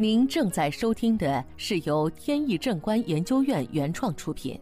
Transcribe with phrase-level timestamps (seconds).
[0.00, 4.58] 您正在收听的是由天意正观研究院原创出品，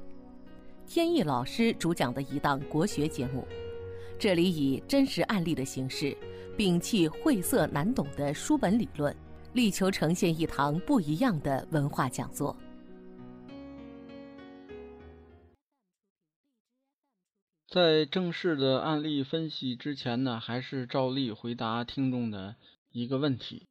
[0.84, 3.46] 天意老师主讲的一档国学节目。
[4.18, 6.12] 这里以真实案例的形式，
[6.56, 9.16] 摒弃晦涩难懂的书本理论，
[9.52, 12.56] 力求呈现一堂不一样的文化讲座。
[17.68, 22.56] 在正式的案例分析之前呢，还是照例回答听众的
[22.90, 23.68] 一个问题。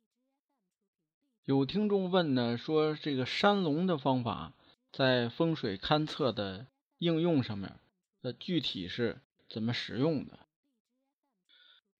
[1.47, 4.51] 有听众问呢，说这个山龙的方法
[4.92, 7.79] 在风水勘测的应用上面，
[8.21, 10.39] 呃，具体是怎么使用的？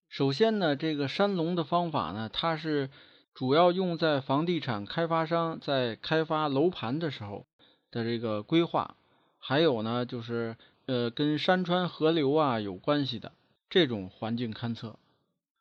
[0.10, 2.90] 首先呢，这个山龙的方法呢，它是
[3.34, 7.48] 主要用在房地产开发商在开发楼盘的时候
[7.90, 8.98] 的这个规划，
[9.38, 10.58] 还有呢，就是
[10.88, 13.32] 呃，跟山川河流啊有关系的
[13.70, 15.00] 这种环境勘测，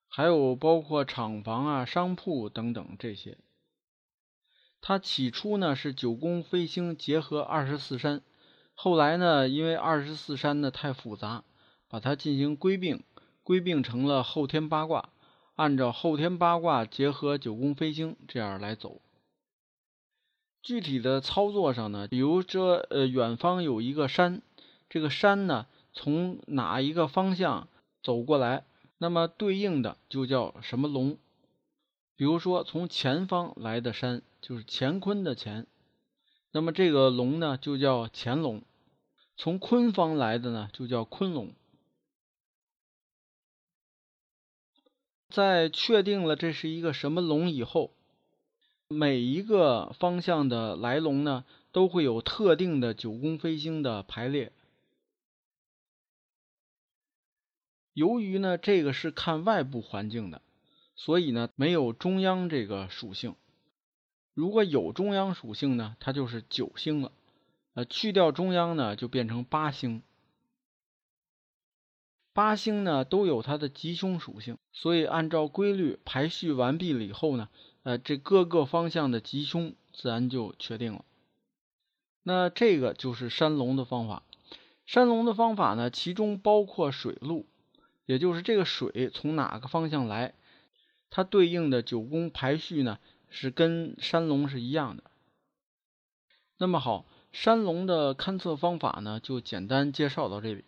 [0.09, 3.39] 还有包括厂房啊、商铺等等这些。
[4.89, 8.23] 它起初呢是九宫飞星结合二十四山，
[8.73, 11.43] 后来呢因为二十四山呢太复杂，
[11.88, 13.02] 把它进行归并，
[13.43, 15.09] 归并成了后天八卦，
[15.57, 19.01] 按照后天八卦结合九宫飞星这样来走。
[20.63, 24.41] 具体的操作上呢，比如说呃远方有一个山，
[24.88, 27.66] 这个山呢从哪一个方向
[28.05, 28.65] 走过来，
[28.99, 31.19] 那么对应的就叫什么龙。
[32.17, 35.67] 比如说，从前方来的山就是乾坤的乾，
[36.51, 38.63] 那么这个龙呢就叫乾龙；
[39.37, 41.55] 从坤方来的呢就叫坤龙。
[45.29, 47.93] 在确定了这是一个什么龙以后，
[48.89, 54.53] 每一个方向的来龙呢都会有特定的九宫飞星的排列。
[57.93, 60.41] 由于呢这个是看外部环境的。
[60.97, 63.37] 所以呢，没有中央这个属性。
[64.34, 67.12] 如果有中央属性呢，它就是九星了。
[67.75, 70.03] 呃，去掉中央呢，就变成八星。
[72.32, 77.49] 八星呢都有它的吉凶属性，所以按照规律排序完毕了以后呢，
[77.82, 81.04] 呃，这各个方向的吉凶自然就确定了。
[82.22, 84.22] 那这个就是山龙的方法。
[84.84, 87.47] 山龙的方法呢，其中包括水路，
[88.04, 90.34] 也就是这个水从哪个方向来。
[91.16, 92.99] 它对应的九宫排序呢，
[93.31, 95.04] 是跟山龙是一样的。
[96.59, 100.62] 那么好，山龙的勘测方法呢，就简单介绍到这里。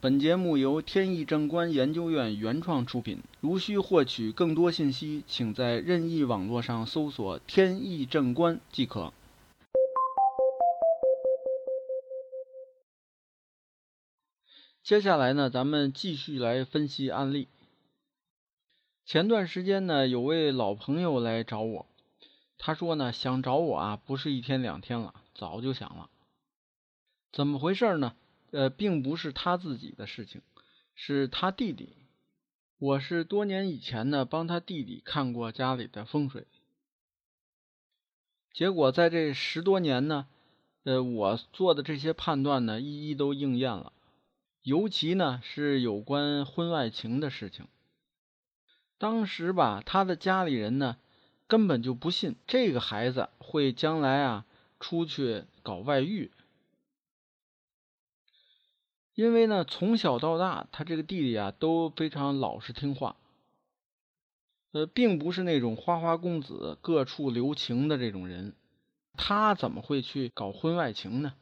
[0.00, 3.18] 本节目由天意正观研究院原创出品。
[3.40, 9.12] 如需获取更多信息，请在任意网络上搜索“天意正观”即可。
[14.84, 17.48] 接下来呢，咱们继续来分析案例。
[19.08, 21.86] 前段时间呢，有位老朋友来找我，
[22.58, 26.10] 他说呢，想找我啊，不是一天两天了，早就想了。
[27.32, 28.14] 怎么回事呢？
[28.50, 30.42] 呃，并不是他自己的事情，
[30.94, 31.96] 是他弟弟。
[32.76, 36.46] 我是多年以前呢，帮他弟弟看过家里的风水，
[38.52, 40.26] 结果在这十多年呢，
[40.84, 43.94] 呃，我做的这些判断呢，一一都应验了。
[44.60, 47.66] 尤其呢，是有关婚外情的事情。
[48.98, 50.96] 当时吧，他的家里人呢，
[51.46, 54.44] 根本就不信这个孩子会将来啊
[54.80, 56.32] 出去搞外遇，
[59.14, 63.14] 因为呢，从小到大，他这个弟弟啊都非常老实听话，
[64.72, 68.52] 呃，并不是那种花花公子各处留情的这种人，
[69.16, 71.34] 他怎么会去搞婚外情呢？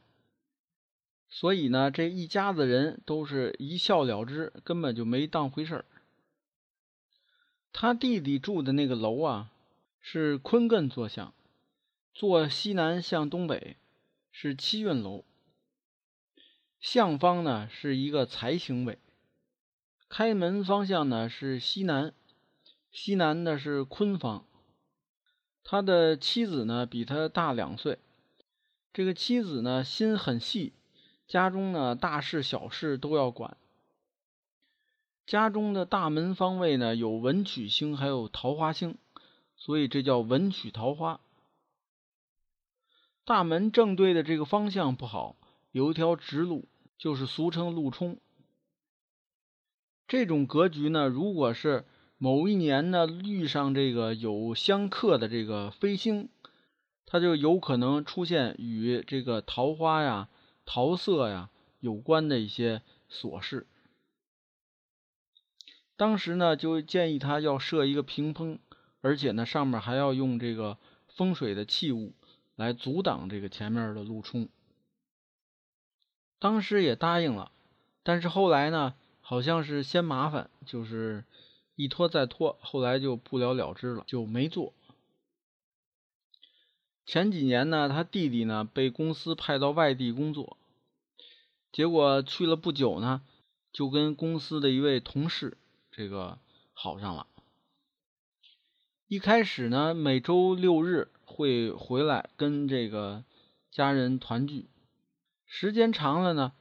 [1.28, 5.84] 所以呢，这一家子人都是一笑了之，根本就没当回事儿。
[7.78, 9.50] 他弟弟住的那个楼啊，
[10.00, 11.34] 是坤艮坐向，
[12.14, 13.76] 坐西南向东北，
[14.32, 15.26] 是七运楼。
[16.80, 18.98] 向方呢是一个财星位，
[20.08, 22.14] 开门方向呢是西南，
[22.90, 24.46] 西南的是坤方。
[25.62, 27.98] 他的妻子呢比他大两岁，
[28.94, 30.72] 这个妻子呢心很细，
[31.28, 33.54] 家中呢大事小事都要管。
[35.26, 38.96] 家中的大门方位呢，有文曲星，还有桃花星，
[39.56, 41.20] 所以这叫文曲桃花。
[43.24, 45.34] 大门正对的这个方向不好，
[45.72, 48.18] 有一条直路，就是俗称路冲。
[50.06, 51.84] 这种格局呢，如果是
[52.18, 56.28] 某一年呢遇上这个有相克的这个飞星，
[57.04, 60.28] 它就有可能出现与这个桃花呀、
[60.64, 61.50] 桃色呀
[61.80, 63.66] 有关的一些琐事。
[65.96, 68.58] 当时呢，就建议他要设一个屏风，
[69.00, 70.76] 而且呢，上面还要用这个
[71.08, 72.12] 风水的器物
[72.54, 74.48] 来阻挡这个前面的路冲。
[76.38, 77.50] 当时也答应了，
[78.02, 81.24] 但是后来呢，好像是嫌麻烦，就是
[81.76, 84.74] 一拖再拖，后来就不了了之了，就没做。
[87.06, 90.58] 前几年呢，他弟弟呢被公司派到外地工作，
[91.72, 93.22] 结果去了不久呢，
[93.72, 95.56] 就跟公司的一位同事
[95.96, 96.38] 这个
[96.74, 97.26] 好上了。
[99.08, 103.24] 一开始呢，每周六日会回来跟这个
[103.70, 104.68] 家人团聚。
[105.46, 106.52] 时间长了呢，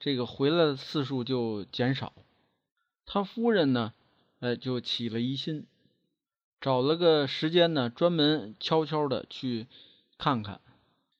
[0.00, 2.12] 这个回来的次数就减少。
[3.06, 3.94] 他夫人呢，
[4.40, 5.68] 呃，就起了疑心，
[6.60, 9.68] 找了个时间呢，专门悄悄的去
[10.18, 10.60] 看看。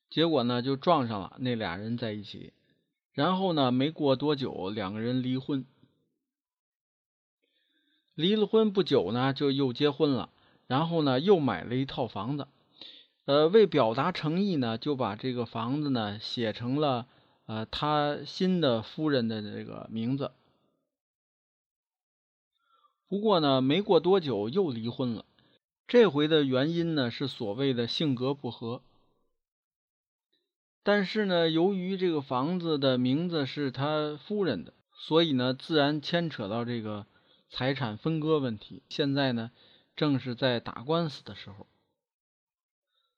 [0.09, 2.53] 结果呢，就撞上了那俩人在一起。
[3.13, 5.65] 然后呢，没过多久，两个人离婚。
[8.21, 10.29] 离了婚不久呢，就又结婚了。
[10.67, 12.47] 然后呢，又买了一套房子。
[13.25, 17.07] 呃，为表达诚意呢，就把这个房子呢写成了
[17.47, 20.33] 呃他新的夫人的这个名字。
[23.09, 25.25] 不过呢，没过多久又离婚了。
[25.89, 28.83] 这回的原因呢是所谓的性格不合。
[30.83, 37.07] 但是呢，由于这个房子的名字是他夫人的，所以呢，自然牵扯到这个
[37.51, 38.83] 财产分割问题。
[38.89, 39.51] 现在呢，
[39.97, 41.67] 正是在打官司的时候。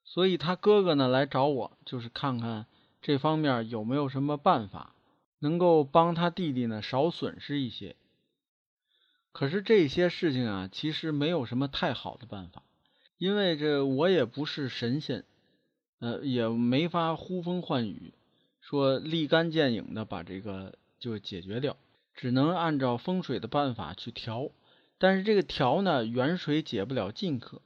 [0.03, 2.65] 所以他哥哥呢来找我，就是看看
[3.01, 4.95] 这方面有没有什么办法，
[5.39, 7.95] 能够帮他弟弟呢少损失一些。
[9.31, 12.63] 可是这些事情啊，其实没有什么太好的办法，
[13.17, 15.25] 因为这我也不是神仙，
[15.99, 18.13] 呃，也没法呼风唤雨，
[18.61, 21.77] 说立竿见影的把这个就解决掉，
[22.13, 24.51] 只能按照风水的办法去调。
[24.97, 27.61] 但是这个调呢，远水解不了近渴。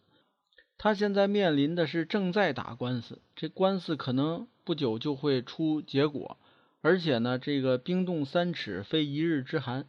[0.79, 6.38] 他现在面临的是正在打官司，这官司可能不久就会出结果，
[6.81, 9.88] 而且呢，这个冰冻三尺非一日之寒，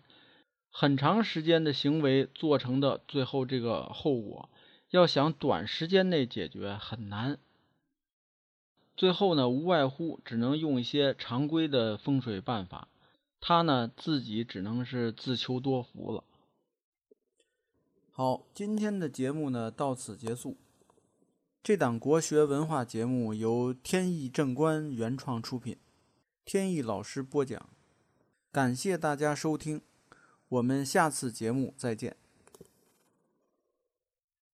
[0.70, 4.48] 很长时间的行为做成的最后这个后果，
[4.90, 7.38] 要想短时间内解决很难。
[8.96, 12.88] 最后呢，无外乎只能用一些常规的风水办法，
[13.40, 16.24] 他呢自己只能是自求多福了。
[18.10, 20.56] 好，今天的节目呢到此结束。
[21.62, 25.76] 这档国学文化节目由天意正观原创出品，
[26.44, 27.68] 天意老师播讲，
[28.50, 29.82] 感谢大家收听，
[30.48, 32.16] 我们下次节目再见。